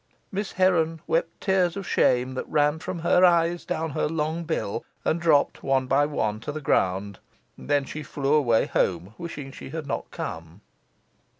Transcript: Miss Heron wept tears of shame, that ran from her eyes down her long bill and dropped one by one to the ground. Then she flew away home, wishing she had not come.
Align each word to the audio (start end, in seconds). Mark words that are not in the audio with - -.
Miss 0.31 0.53
Heron 0.53 0.99
wept 1.05 1.41
tears 1.41 1.77
of 1.77 1.87
shame, 1.87 2.33
that 2.33 2.49
ran 2.49 2.79
from 2.79 2.97
her 3.05 3.23
eyes 3.23 3.63
down 3.65 3.91
her 3.91 4.09
long 4.09 4.45
bill 4.45 4.83
and 5.05 5.21
dropped 5.21 5.61
one 5.61 5.85
by 5.85 6.07
one 6.07 6.39
to 6.39 6.51
the 6.51 6.59
ground. 6.59 7.19
Then 7.55 7.85
she 7.85 8.01
flew 8.01 8.33
away 8.33 8.65
home, 8.65 9.13
wishing 9.19 9.51
she 9.51 9.69
had 9.69 9.85
not 9.85 10.09
come. 10.09 10.61